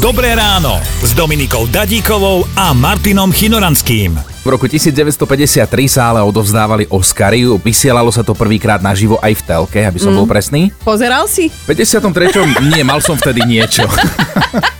[0.00, 4.16] Dobré ráno s Dominikou Dadíkovou a Martinom Chinoranským.
[4.16, 9.80] V roku 1953 sa ale odovzdávali Oscary, vysielalo sa to prvýkrát naživo aj v telke,
[9.84, 10.24] aby som mm.
[10.24, 10.72] bol presný.
[10.80, 11.52] Pozeral si?
[11.52, 12.16] V 53.
[12.72, 13.84] nie, mal som vtedy niečo.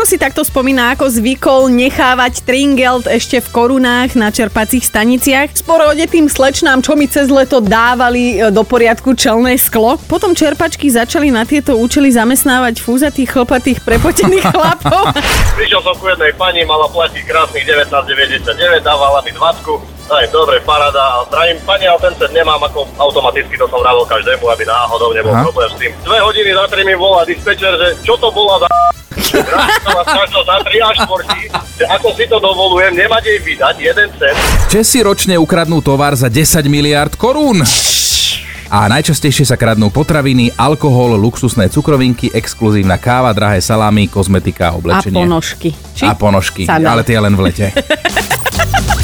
[0.00, 5.52] Joško si takto spomína, ako zvykol nechávať tringelt ešte v korunách na čerpacích staniciach.
[5.52, 10.00] Sporodetým slečnám, čo mi cez leto dávali e, do poriadku čelné sklo.
[10.08, 15.12] Potom čerpačky začali na tieto účely zamestnávať fúzatých, chlpatých, prepotených chlapov.
[15.60, 21.22] Prišiel som ku jednej pani, mala platiť krásnych 19,99, dávala mi 20 aj dobre, parada.
[21.22, 25.14] A zdravím, pani, ale ten set nemám ako automaticky, to som rával každému, aby náhodou
[25.14, 25.46] nebol Aha.
[25.46, 25.92] problém s tým.
[26.02, 28.68] Dve hodiny za tri mi volá dispečer, že čo to bola za
[31.90, 34.38] ako si to dovolujem, nemať jej vydať jeden cent.
[34.70, 37.62] Česi ročne ukradnú tovar za 10 miliard korún.
[38.70, 45.18] A najčastejšie sa kradnú potraviny, alkohol, luxusné cukrovinky, exkluzívna káva, drahé salámy, kozmetika, oblečenie.
[45.18, 45.74] A ponožky.
[45.74, 46.04] Či?
[46.06, 46.94] A ponožky, Sandal.
[46.94, 47.66] ale tie len v lete.